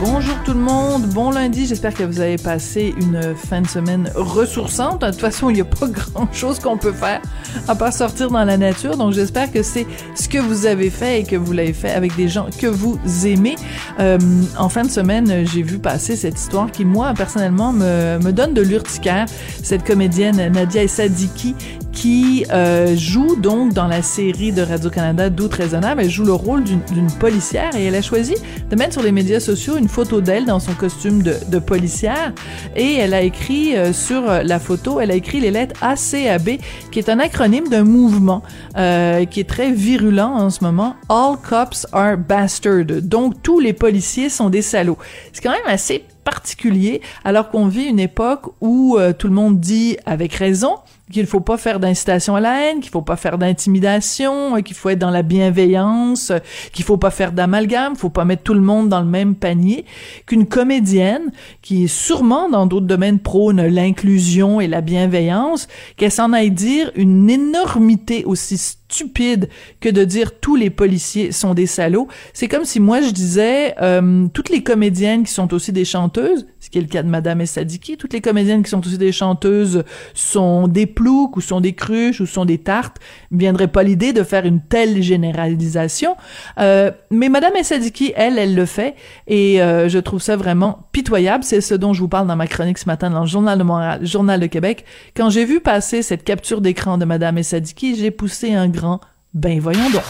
[0.00, 4.10] Bonjour tout le monde, bon lundi, j'espère que vous avez passé une fin de semaine
[4.14, 5.02] ressourçante.
[5.02, 7.20] De toute façon, il n'y a pas grand-chose qu'on peut faire
[7.68, 11.20] à part sortir dans la nature, donc j'espère que c'est ce que vous avez fait
[11.20, 13.56] et que vous l'avez fait avec des gens que vous aimez.
[14.00, 14.18] Euh,
[14.58, 18.62] en fin de semaine, j'ai vu passer cette histoire qui, moi, personnellement, me, donne de
[18.62, 19.26] l'urticaire.
[19.62, 21.54] Cette comédienne Nadia Sadiki
[21.94, 26.02] qui euh, joue donc dans la série de Radio-Canada Doute raisonnable.
[26.02, 28.34] Elle joue le rôle d'une policière et elle a choisi
[28.68, 32.32] de mettre sur les médias sociaux une photo d'elle dans son costume de, de, policière
[32.76, 36.58] et elle a écrit euh, sur la photo, elle a écrit les lettres ACAB
[36.90, 38.42] qui est un acronyme d'un mouvement
[38.76, 40.96] euh, qui est très virulent en ce moment.
[41.08, 43.02] All cops are bastards.
[43.02, 44.98] Donc tous les policiers sont des salauds.
[45.32, 49.60] C'est quand même assez particulier alors qu'on vit une époque où euh, tout le monde
[49.60, 50.76] dit avec raison
[51.12, 54.88] qu'il faut pas faire d'incitation à la haine, qu'il faut pas faire d'intimidation, qu'il faut
[54.88, 56.32] être dans la bienveillance,
[56.72, 59.84] qu'il faut pas faire d'amalgame, faut pas mettre tout le monde dans le même panier,
[60.26, 61.30] qu'une comédienne
[61.60, 66.90] qui est sûrement dans d'autres domaines prône l'inclusion et la bienveillance, qu'elle s'en aille dire
[66.94, 68.56] une énormité aussi
[68.94, 69.48] stupide
[69.80, 72.08] que de dire tous les policiers sont des salauds.
[72.32, 76.46] C'est comme si moi je disais euh, toutes les comédiennes qui sont aussi des chanteuses,
[76.60, 79.12] ce qui est le cas de Madame Essadiki, toutes les comédiennes qui sont aussi des
[79.12, 79.82] chanteuses
[80.14, 82.98] sont des ploucs ou sont des cruches ou sont des tartes.
[83.30, 86.16] Il ne viendrait pas l'idée de faire une telle généralisation.
[86.58, 88.94] Euh, mais Madame Essadiki, elle, elle le fait
[89.26, 91.42] et euh, je trouve ça vraiment pitoyable.
[91.42, 94.06] C'est ce dont je vous parle dans ma chronique ce matin dans le Journal de
[94.06, 94.84] Journal de Québec.
[95.16, 98.83] Quand j'ai vu passer cette capture d'écran de Madame Essadiki, j'ai poussé un grand
[99.32, 100.02] ben voyons donc.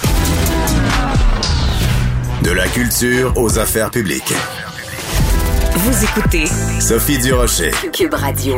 [2.42, 4.34] De la culture aux affaires publiques.
[5.76, 6.46] Vous écoutez
[6.80, 7.70] Sophie Durocher.
[7.92, 8.56] Cube Radio.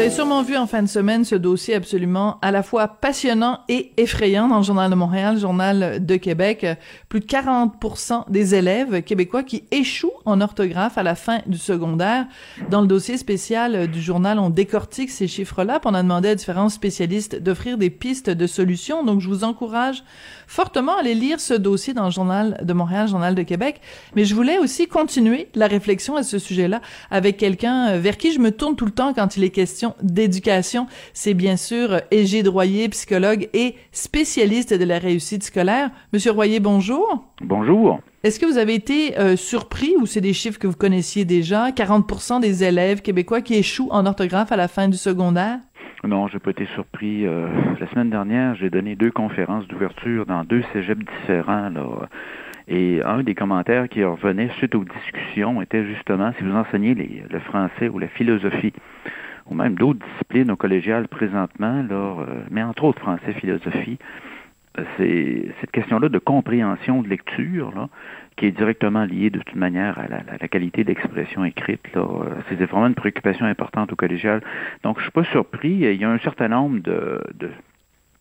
[0.00, 3.60] Vous avez sûrement vu en fin de semaine ce dossier absolument à la fois passionnant
[3.68, 6.66] et effrayant dans le Journal de Montréal, Journal de Québec.
[7.10, 12.24] Plus de 40% des élèves québécois qui échouent en orthographe à la fin du secondaire.
[12.70, 16.70] Dans le dossier spécial du journal, on décortique ces chiffres-là, on a demandé à différents
[16.70, 19.04] spécialistes d'offrir des pistes de solutions.
[19.04, 20.02] Donc, je vous encourage
[20.46, 23.82] fortement à aller lire ce dossier dans le Journal de Montréal, Journal de Québec.
[24.16, 26.80] Mais je voulais aussi continuer la réflexion à ce sujet-là
[27.10, 30.86] avec quelqu'un vers qui je me tourne tout le temps quand il est question d'éducation.
[31.12, 35.90] C'est bien sûr Égide Royer, psychologue et spécialiste de la réussite scolaire.
[36.12, 37.24] Monsieur Royer, bonjour.
[37.40, 38.00] Bonjour.
[38.22, 41.70] Est-ce que vous avez été euh, surpris ou c'est des chiffres que vous connaissiez déjà?
[41.70, 45.58] 40% des élèves québécois qui échouent en orthographe à la fin du secondaire?
[46.04, 47.26] Non, j'ai pas été surpris.
[47.26, 47.48] Euh,
[47.78, 51.70] la semaine dernière, j'ai donné deux conférences d'ouverture dans deux cégeps différents.
[51.70, 52.08] Là.
[52.68, 57.24] Et un des commentaires qui revenait suite aux discussions était justement si vous enseignez les,
[57.28, 58.72] le français ou la philosophie,
[59.50, 63.98] ou même d'autres disciplines au collégial présentement, là, euh, mais entre autres français, philosophie,
[64.96, 67.88] c'est cette question-là de compréhension de lecture, là,
[68.36, 71.92] qui est directement liée de toute manière à la, la qualité d'expression écrite.
[71.94, 72.06] Là.
[72.48, 74.42] C'est vraiment une préoccupation importante au collégial.
[74.84, 75.70] Donc, je suis pas surpris.
[75.70, 77.50] Il y a un certain nombre de, de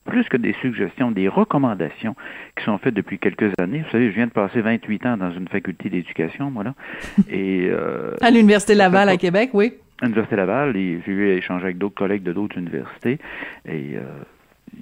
[0.05, 2.15] plus que des suggestions, des recommandations
[2.57, 3.83] qui sont faites depuis quelques années.
[3.85, 6.73] Vous savez, je viens de passer 28 ans dans une faculté d'éducation, moi là.
[7.29, 9.73] Et euh, à l'université Laval à Québec, oui.
[10.01, 13.19] L'université Laval, et j'ai eu à échanger avec d'autres collègues de d'autres universités.
[13.65, 14.03] Et euh,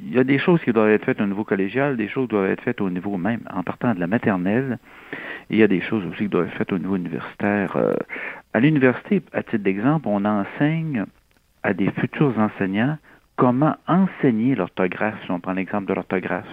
[0.04, 2.36] il y a des choses qui doivent être faites au niveau collégial, des choses qui
[2.36, 4.78] doivent être faites au niveau même en partant de la maternelle.
[5.50, 7.76] Et il y a des choses aussi qui doivent être faites au niveau universitaire.
[7.78, 7.94] Euh,
[8.54, 11.06] à l'université, à titre d'exemple, on enseigne
[11.64, 12.98] à des futurs enseignants
[13.38, 16.48] comment enseigner l'orthographe, si on prend l'exemple de l'orthographe.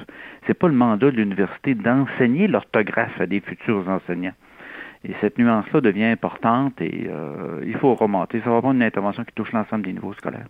[0.47, 4.35] C'est pas le mandat de l'université d'enseigner l'orthographe à des futurs enseignants.
[5.05, 8.39] Et cette nuance-là devient importante et euh, il faut remonter.
[8.39, 10.47] Va prendre une intervention qui touche l'ensemble des niveaux scolaires.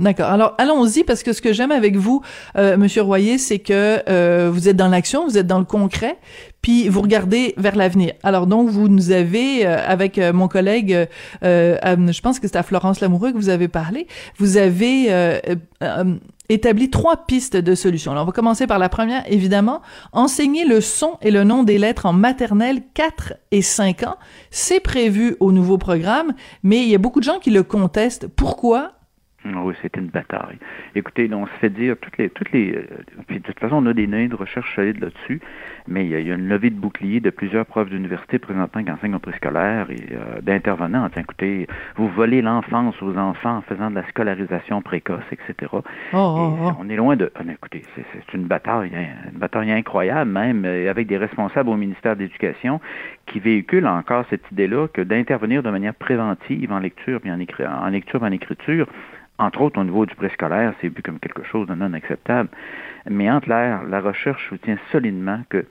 [0.00, 0.30] D'accord.
[0.30, 2.22] Alors allons-y parce que ce que j'aime avec vous,
[2.56, 6.16] euh, Monsieur Royer, c'est que euh, vous êtes dans l'action, vous êtes dans le concret,
[6.62, 8.14] puis vous regardez vers l'avenir.
[8.22, 11.06] Alors donc vous nous avez, euh, avec euh, mon collègue,
[11.44, 14.06] euh, je pense que c'est à Florence Lamoureux que vous avez parlé,
[14.38, 15.10] vous avez
[16.50, 18.12] établi trois pistes de solutions.
[18.12, 19.80] Alors on va commencer par la première, évidemment,
[20.12, 24.16] enseigner le son et le nom des lettres en maternelle 4 et 5 ans.
[24.50, 28.26] C'est prévu au nouveau programme, mais il y a beaucoup de gens qui le contestent.
[28.26, 28.99] Pourquoi?
[29.46, 30.58] Ah oui, c'était une bataille.
[30.94, 32.84] Écoutez, on se fait dire toutes les, toutes les, euh,
[33.26, 35.40] puis de toute façon, on a des données de recherche solides là-dessus,
[35.88, 38.38] mais il y, a, il y, a, une levée de boucliers de plusieurs profs d'université
[38.38, 41.08] présentant qui enseignent au préscolaire et euh, d'intervenants.
[41.16, 41.66] Écoutez,
[41.96, 45.70] vous volez l'enfance aux enfants en faisant de la scolarisation précoce, etc.
[45.72, 45.80] Oh,
[46.12, 46.72] oh, oh.
[46.78, 47.32] On est loin de.
[47.34, 51.76] Ah, écoutez, c'est une bataille, hein, une bataille incroyable même, euh, avec des responsables au
[51.76, 52.78] ministère de l'Éducation
[53.24, 57.88] qui véhiculent encore cette idée-là que d'intervenir de manière préventive en lecture, puis en, en
[57.88, 58.86] lecture, en écriture
[59.40, 62.50] entre autres au niveau du préscolaire, c'est vu comme quelque chose de non acceptable.
[63.08, 65.64] Mais entre l'air, la recherche soutient solidement que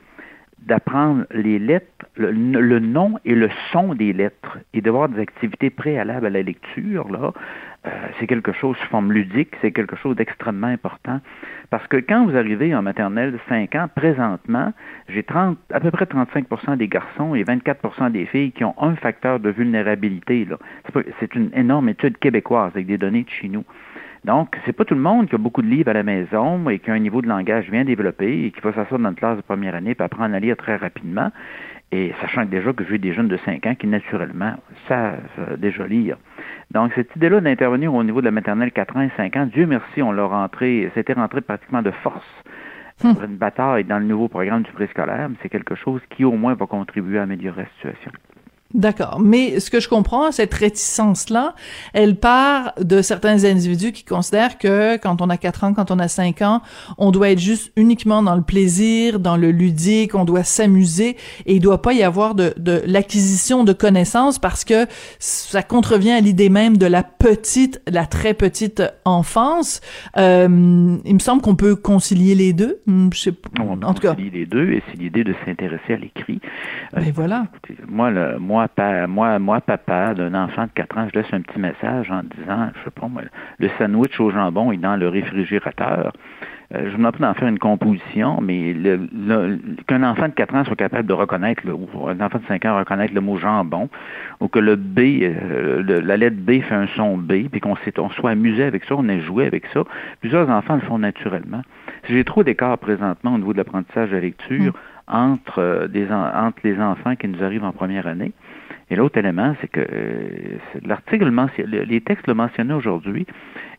[0.66, 1.86] d'apprendre les lettres,
[2.16, 6.42] le, le, nom et le son des lettres, et d'avoir des activités préalables à la
[6.42, 7.34] lecture, là,
[7.88, 7.90] euh,
[8.20, 11.22] c'est quelque chose sous forme ludique, c'est quelque chose d'extrêmement important.
[11.70, 14.74] Parce que quand vous arrivez en maternelle de 5 ans, présentement,
[15.08, 18.96] j'ai 30, à peu près 35% des garçons et 24% des filles qui ont un
[18.96, 20.46] facteur de vulnérabilité.
[21.22, 23.64] C'est une énorme étude québécoise avec des données de chez nous.
[24.26, 26.80] Donc, c'est pas tout le monde qui a beaucoup de livres à la maison et
[26.80, 29.38] qui a un niveau de langage bien développé et qui va s'asseoir dans une classe
[29.38, 31.32] de première année et apprendre à lire très rapidement.
[31.92, 34.54] Et sachant déjà que j'ai des jeunes de 5 ans qui, naturellement,
[34.88, 36.18] savent euh, déjà lire.
[36.70, 39.66] Donc, cette idée-là d'intervenir au niveau de la maternelle 4 ans et 5 ans, Dieu
[39.66, 42.44] merci, on l'a rentré, c'était rentré pratiquement de force.
[43.04, 43.16] Hum.
[43.24, 46.54] Une bataille dans le nouveau programme du préscolaire, mais c'est quelque chose qui, au moins,
[46.54, 48.12] va contribuer à améliorer la situation.
[48.76, 49.20] D'accord.
[49.20, 51.56] Mais ce que je comprends, cette réticence-là,
[51.94, 55.98] elle part de certains individus qui considèrent que quand on a 4 ans, quand on
[55.98, 56.62] a 5 ans,
[57.00, 61.18] on doit être juste uniquement dans le plaisir, dans le ludique, on doit s'amuser
[61.48, 64.86] et il doit pas y avoir de, de l'acquisition de connaissances parce que
[65.18, 69.82] ça contrevient à l'idée même de la petite, la très petite enfance.
[70.18, 72.82] Euh, il me semble qu'on peut concilier les deux.
[72.86, 73.50] Hmm, je sais pas.
[73.60, 76.40] On peut en tout concilier les deux et c'est l'idée de s'intéresser à l'écrit.
[76.96, 77.48] Mais ben voilà.
[77.88, 81.42] Moi, le, moi, moi, moi, moi, papa d'un enfant de 4 ans, je laisse un
[81.42, 83.22] petit message en disant, je sais pas moi,
[83.60, 86.14] le sandwich au jambon est dans le réfrigérateur.
[86.76, 88.76] Euh, je ne pas d'en faire une composition, mais
[89.88, 92.64] qu'un enfant de 4 ans soit capable de reconnaître, le, ou un enfant de 5
[92.66, 93.90] ans reconnaître le mot jambon,
[94.40, 98.10] ou que le B, euh, la lettre B fait un son B, puis qu'on on
[98.10, 99.84] soit amusé avec ça, on ait joué avec ça.
[100.20, 101.62] Plusieurs enfants le font naturellement.
[102.08, 104.74] J'ai trop d'écart présentement au niveau de l'apprentissage de la lecture mm.
[105.08, 108.32] entre, euh, des, entre les enfants qui nous arrivent en première année
[108.90, 111.32] et l'autre élément, c'est que euh, l'article,
[111.88, 113.26] les textes le mentionnaient aujourd'hui,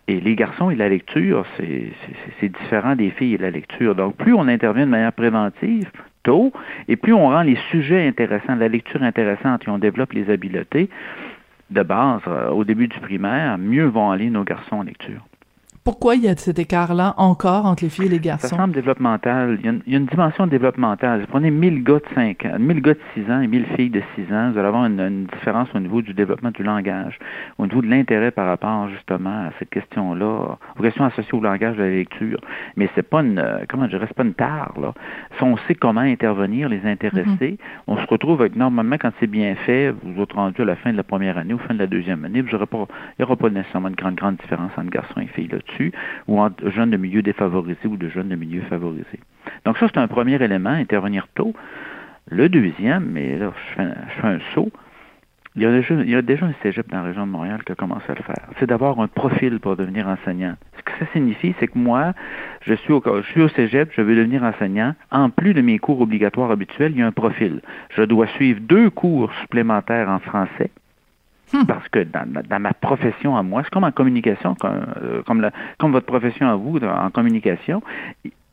[0.08, 3.94] et les garçons et la lecture, c'est différent des filles et la lecture.
[3.94, 5.88] Donc, plus on intervient de manière préventive,
[6.22, 6.52] tôt,
[6.88, 10.90] et plus on rend les sujets intéressants, la lecture intéressante, et on développe les habiletés
[11.70, 15.24] de base euh, au début du primaire, mieux vont aller nos garçons en lecture.
[15.82, 18.48] Pourquoi il y a cet écart-là encore entre les filles et les garçons?
[18.48, 19.56] Ça semble développemental.
[19.58, 21.22] Il y a une, il y a une dimension développementale.
[21.22, 23.88] Vous prenez 1000 gars de 5 ans, 1000 gars de 6 ans et 1000 filles
[23.88, 27.18] de 6 ans, vous allez avoir une, une, différence au niveau du développement du langage,
[27.56, 31.78] au niveau de l'intérêt par rapport justement à cette question-là, aux questions associées au langage
[31.78, 32.40] de la lecture.
[32.76, 34.92] Mais c'est pas une, comment je dirais, pas une tare, là.
[35.38, 37.58] Si on sait comment intervenir, les intéresser, mm-hmm.
[37.86, 40.92] on se retrouve avec, normalement, quand c'est bien fait, vous êtes rendu à la fin
[40.92, 42.86] de la première année, ou fin de la deuxième année, vous aurez pas,
[43.18, 45.69] il n'y aura pas nécessairement une grande, grande différence entre garçons et filles là-dessus
[46.28, 49.20] ou entre jeunes de milieux défavorisés ou de jeunes de milieux favorisés.
[49.64, 51.54] Donc ça, c'est un premier élément, intervenir tôt.
[52.30, 54.70] Le deuxième, mais là, je fais, un saut,
[55.56, 57.64] il y, a déjà, il y a déjà un cégep dans la région de Montréal
[57.64, 58.48] qui a commencé à le faire.
[58.58, 60.54] C'est d'avoir un profil pour devenir enseignant.
[60.76, 62.12] Ce que ça signifie, c'est que moi,
[62.62, 64.94] je suis, au, je suis au cégep, je veux devenir enseignant.
[65.10, 67.62] En plus de mes cours obligatoires habituels, il y a un profil.
[67.96, 70.70] Je dois suivre deux cours supplémentaires en français
[71.52, 71.64] Hmm.
[71.66, 75.22] Parce que dans, ma profession à moi, c'est comme en communication, comme, euh,
[75.78, 77.82] comme, votre profession à vous en communication,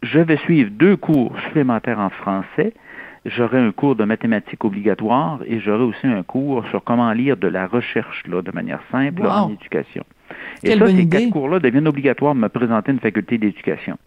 [0.02, 2.74] je vais suivre deux cours supplémentaires en français,
[3.26, 7.48] j'aurai un cours de mathématiques obligatoire et j'aurai aussi un cours sur comment lire de
[7.48, 10.04] la recherche là, de manière simple en éducation.
[10.64, 13.98] Et ça, ces quatre cours-là deviennent obligatoires de me présenter une faculté d'éducation.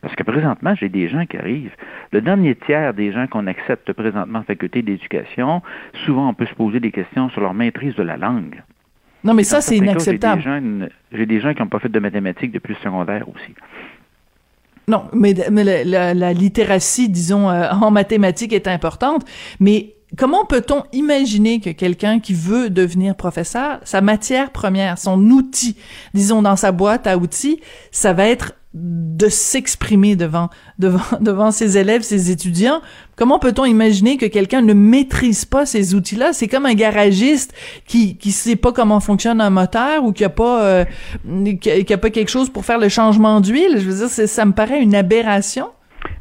[0.00, 1.74] Parce que présentement, j'ai des gens qui arrivent.
[2.12, 5.62] Le dernier tiers des gens qu'on accepte présentement en faculté d'éducation,
[6.04, 8.62] souvent on peut se poser des questions sur leur maîtrise de la langue.
[9.24, 10.42] Non, mais ça, c'est inacceptable.
[11.12, 13.54] J'ai des, gens qui n'ont pas fait de mathématiques depuis le secondaire aussi.
[14.86, 19.24] Non, mais, la, littératie, disons, euh, en mathématiques est importante,
[19.60, 25.76] mais comment peut-on imaginer que quelqu'un qui veut devenir professeur, sa matière première, son outil,
[26.14, 31.78] disons dans sa boîte à outils, ça va être de s'exprimer devant, devant, devant ses
[31.78, 32.80] élèves, ses étudiants.
[33.16, 36.32] Comment peut-on imaginer que quelqu'un ne maîtrise pas ces outils-là?
[36.32, 37.54] C'est comme un garagiste
[37.86, 40.84] qui, qui sait pas comment fonctionne un moteur ou qui a pas, euh,
[41.60, 43.78] qui, a, pas quelque chose pour faire le changement d'huile.
[43.78, 45.68] Je veux dire, ça me paraît une aberration.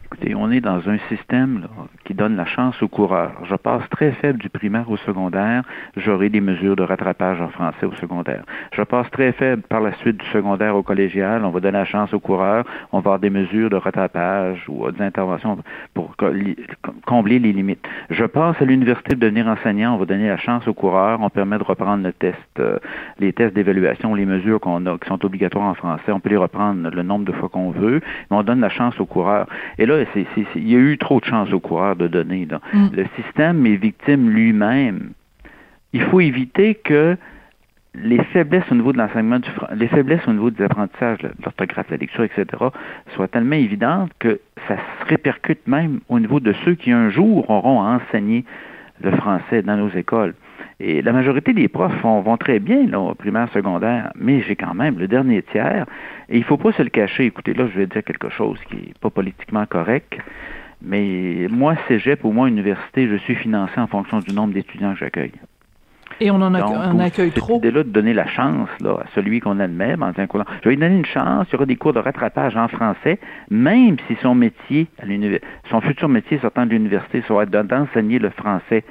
[0.05, 1.67] Écoutez, on est dans un système
[2.07, 3.33] qui donne la chance aux coureurs.
[3.43, 5.63] Je passe très faible du primaire au secondaire,
[5.97, 8.43] j'aurai des mesures de rattrapage en français au secondaire.
[8.71, 11.85] Je passe très faible par la suite du secondaire au collégial, on va donner la
[11.85, 15.57] chance aux coureurs, on va avoir des mesures de rattrapage ou des interventions
[15.93, 16.15] pour
[17.05, 17.85] combler les limites.
[18.09, 21.29] Je passe à l'université de devenir enseignant, on va donner la chance aux coureurs, on
[21.29, 22.79] permet de reprendre le test, euh,
[23.19, 26.37] les tests d'évaluation, les mesures qu'on a, qui sont obligatoires en français, on peut les
[26.37, 27.99] reprendre le nombre de fois qu'on veut,
[28.31, 29.47] mais on donne la chance aux coureurs.
[29.77, 32.47] Et là, il y a eu trop de chance aux coureurs de donner.
[32.73, 32.87] Mm.
[32.93, 35.11] Le système est victime lui-même.
[35.93, 37.17] Il faut éviter que
[38.03, 41.97] les faiblesses au niveau de l'enseignement, du, les faiblesses au niveau des apprentissages, l'orthographe, la
[41.97, 42.45] lecture, etc.,
[43.15, 47.49] soient tellement évidentes que ça se répercute même au niveau de ceux qui un jour
[47.49, 48.45] auront à enseigner
[49.01, 50.33] le français dans nos écoles.
[50.79, 54.75] Et la majorité des profs vont, très bien là, au primaire, secondaire, mais j'ai quand
[54.75, 55.85] même le dernier tiers.
[56.29, 57.25] Et il ne faut pas se le cacher.
[57.25, 60.17] Écoutez, là, je vais dire quelque chose qui n'est pas politiquement correct.
[60.81, 64.99] Mais moi, cégep ou moi, université, je suis financé en fonction du nombre d'étudiants que
[64.99, 65.33] j'accueille.
[66.19, 67.59] Et on en on accueille trop.
[67.61, 70.25] C'est là de donner la chance là, à celui qu'on admet en disant
[70.63, 73.19] je vais lui donner une chance, il y aura des cours de rattrapage en français,
[73.51, 75.05] même si son métier, à
[75.69, 78.83] son futur métier sortant de l'université sera d'enseigner le français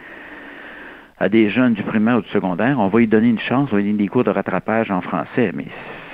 [1.18, 3.76] à des jeunes du primaire ou du secondaire, on va lui donner une chance, on
[3.76, 5.50] va lui donner des cours de rattrapage en français.
[5.54, 5.66] Mais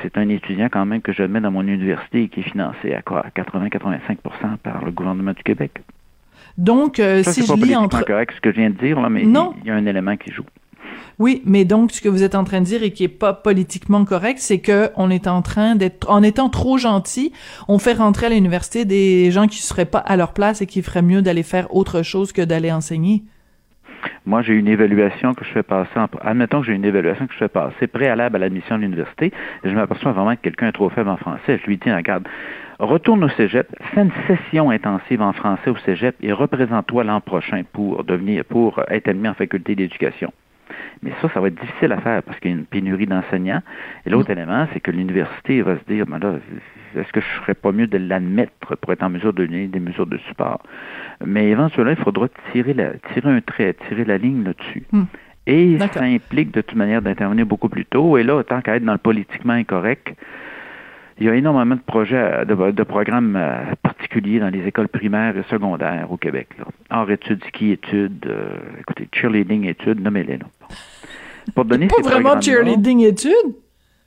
[0.03, 2.95] c'est un étudiant quand même que je mets dans mon université et qui est financé
[2.95, 5.83] à quoi 80-85% par le gouvernement du Québec.
[6.59, 8.05] Donc, euh, si je lis entre...
[8.05, 9.55] correct ce que je viens de dire, là, mais non.
[9.63, 10.45] il y a un élément qui joue.
[11.19, 13.33] Oui, mais donc ce que vous êtes en train de dire et qui est pas
[13.33, 17.33] politiquement correct, c'est que on est en train d'être, en étant trop gentil,
[17.69, 20.83] on fait rentrer à l'université des gens qui seraient pas à leur place et qui
[20.83, 23.23] feraient mieux d'aller faire autre chose que d'aller enseigner.
[24.27, 25.97] Moi, j'ai une évaluation que je fais passer.
[25.97, 29.33] En, admettons que j'ai une évaluation que je fais passer préalable à l'admission à l'université.
[29.65, 31.59] Et je m'aperçois vraiment que quelqu'un est trop faible en français.
[31.63, 32.27] Je lui dis, regarde,
[32.79, 37.63] retourne au cégep, fais une session intensive en français au cégep et représente-toi l'an prochain
[37.73, 40.33] pour devenir, pour être admis en faculté d'éducation.
[41.03, 43.63] Mais ça, ça va être difficile à faire parce qu'il y a une pénurie d'enseignants.
[44.07, 44.39] Et l'autre mm.
[44.39, 46.35] élément, c'est que l'université va se dire, ben là,
[46.97, 49.67] est-ce que je ne ferais pas mieux de l'admettre pour être en mesure de donner
[49.67, 50.63] des mesures de support?
[51.25, 54.85] Mais éventuellement, il faudra tirer, la, tirer un trait, tirer la ligne là-dessus.
[54.93, 55.03] Mm.
[55.47, 58.17] Et ça implique de toute manière d'intervenir beaucoup plus tôt.
[58.17, 60.15] Et là, tant qu'à être dans le politiquement incorrect,
[61.19, 65.43] il y a énormément de projets, de, programmes euh, particuliers dans les écoles primaires et
[65.45, 66.49] secondaires au Québec.
[66.59, 66.65] Là.
[66.91, 70.39] Hors études, ski études, euh, écoutez, cheerleading études, nommez-les.
[70.39, 70.47] Là.
[71.55, 73.55] Pour donner Pas vraiment cheerleading études?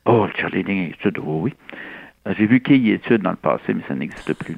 [0.06, 1.54] Oh, cheerleading études, oh oui.
[2.28, 4.58] Euh, j'ai vu qu'il y études dans le passé, mais ça n'existe plus.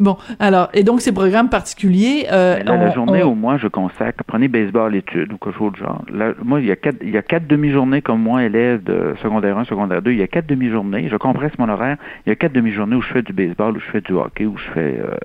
[0.00, 2.26] Bon, alors, et donc ces programmes particuliers...
[2.32, 6.04] Euh, la journée au moins, je consacre, prenez baseball études ou quelque chose de genre.
[6.42, 9.56] moi, il y a quatre, il y a quatre demi-journées comme moi, élève de secondaire
[9.58, 12.36] 1, secondaire 2, il y a quatre demi-journées, je compresse mon horaire, il y a
[12.36, 15.00] quatre demi-journées où je fais du baseball, où je fais du hockey, où je fais
[15.00, 15.16] euh,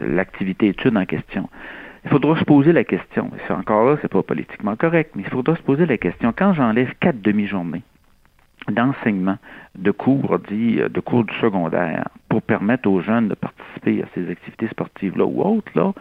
[0.00, 1.48] l'activité études en question.
[2.08, 5.28] Il faudra se poser la question, c'est encore là, c'est pas politiquement correct, mais il
[5.28, 7.82] faudra se poser la question, quand j'enlève quatre demi-journées,
[8.70, 9.36] d'enseignement
[9.76, 14.06] de cours dit euh, de cours du secondaire pour permettre aux jeunes de participer à
[14.14, 15.92] ces activités sportives-là ou autres, là,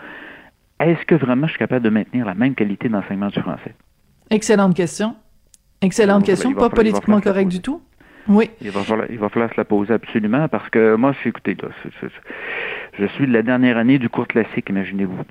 [0.79, 3.75] est-ce que vraiment je suis capable de maintenir la même qualité d'enseignement du français?
[4.29, 5.13] Excellente question.
[5.81, 7.81] Excellente question, pas politiquement correct du tout.
[8.29, 8.49] Oui.
[8.61, 11.29] Il va, falloir, il va falloir se la poser absolument parce que moi, je suis,
[11.31, 11.57] écoutez,
[12.97, 15.25] je suis de la dernière année du cours classique, imaginez-vous.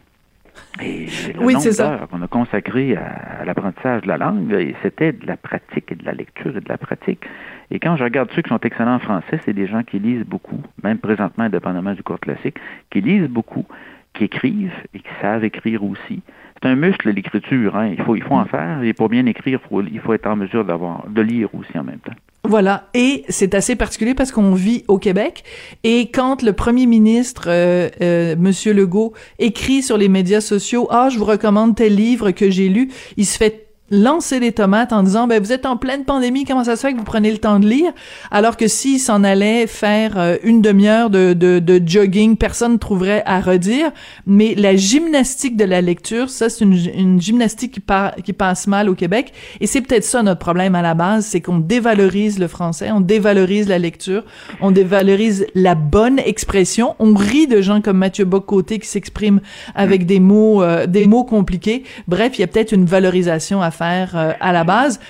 [0.83, 5.37] Et le oui, nombre qu'on a consacré à, l'apprentissage de la langue, c'était de la
[5.37, 7.25] pratique et de la lecture et de la pratique.
[7.71, 10.27] Et quand je regarde ceux qui sont excellents en français, c'est des gens qui lisent
[10.27, 12.59] beaucoup, même présentement, indépendamment du cours classique,
[12.91, 13.65] qui lisent beaucoup,
[14.13, 16.23] qui écrivent et qui savent écrire aussi.
[16.63, 17.77] C'est un muscle, l'écriture.
[17.77, 17.89] Hein.
[17.89, 18.49] Il, faut, il faut en mm.
[18.49, 18.83] faire.
[18.83, 21.99] Et pour bien écrire, il faut être en mesure d'avoir, de lire aussi en même
[21.99, 22.15] temps.
[22.49, 25.43] Voilà, et c'est assez particulier parce qu'on vit au Québec.
[25.83, 31.09] Et quand le premier ministre euh, euh, Monsieur Legault écrit sur les médias sociaux "Ah,
[31.11, 35.03] je vous recommande tel livre que j'ai lu", il se fait lancer les tomates en
[35.03, 37.39] disant ben vous êtes en pleine pandémie comment ça se fait que vous prenez le
[37.39, 37.93] temps de lire?
[38.31, 42.79] Alors que s'il s'en allait faire euh, une demi-heure de, de, de, jogging personne ne
[42.79, 43.93] trouverait à redire.
[44.27, 47.83] Mais la gymnastique de la lecture ça c'est une, une, gymnastique qui,
[48.25, 49.33] qui passe mal au Québec.
[49.61, 53.01] Et c'est peut-être ça notre problème à la base c'est qu'on dévalorise le français on
[53.01, 54.25] dévalorise la lecture
[54.61, 56.97] on dévalorise la bonne expression.
[56.99, 59.41] On rit de gens comme Mathieu Bocoté qui s'expriment
[59.75, 61.85] avec des mots euh, des mots compliqués.
[62.09, 65.01] Bref il y a peut-être une valorisation à faire euh, à la base.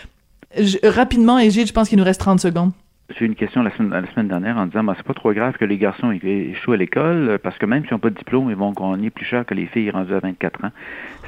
[0.83, 2.73] rapidement, Égide, je pense qu'il nous reste 30 secondes.
[3.11, 5.33] J'ai eu une question la semaine, la semaine dernière en disant bah, c'est pas trop
[5.33, 8.51] grave que les garçons échouent à l'école parce que même s'ils n'ont pas de diplôme,
[8.51, 10.71] ils vont gagner plus cher que les filles rendues à 24 ans.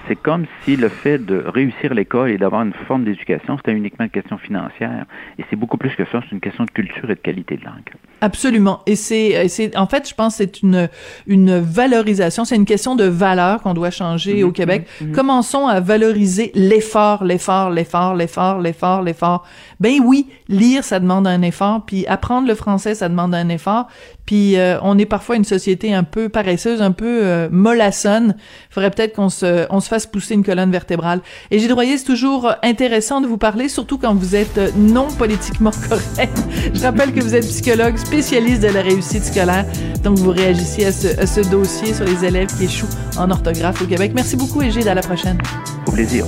[0.07, 4.07] C'est comme si le fait de réussir l'école et d'avoir une forme d'éducation, c'était uniquement
[4.07, 5.05] une question financière.
[5.39, 7.65] Et c'est beaucoup plus que ça, c'est une question de culture et de qualité de
[7.65, 7.93] langue.
[8.23, 8.81] Absolument.
[8.87, 10.89] Et c'est, c'est, en fait, je pense que c'est une,
[11.27, 14.87] une valorisation, c'est une question de valeur qu'on doit changer au mhm, Québec.
[15.01, 15.15] Mhm, mhm.
[15.15, 19.47] Commençons à valoriser l'effort, l'effort, l'effort, l'effort, l'effort, l'effort.
[19.79, 23.89] Ben oui, lire, ça demande un effort, puis apprendre le français, ça demande un effort.
[24.27, 28.35] Puis euh, on est parfois une société un peu paresseuse, un peu euh, mollassonne.
[28.71, 31.21] Faudrait peut-être qu'on se, on se fasse pousser une colonne vertébrale.
[31.51, 36.39] Et Droyer, c'est toujours intéressant de vous parler, surtout quand vous êtes non politiquement correct.
[36.73, 39.67] Je rappelle que vous êtes psychologue, spécialiste de la réussite scolaire.
[40.03, 42.87] Donc vous réagissez à ce, à ce dossier sur les élèves qui échouent
[43.19, 44.13] en orthographe au Québec.
[44.15, 44.89] Merci beaucoup, Égide.
[44.89, 45.39] À la prochaine.
[45.87, 46.25] Au plaisir.